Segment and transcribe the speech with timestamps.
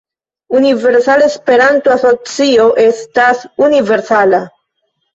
[0.59, 4.45] Universala Esperanto-Asocio estas universala.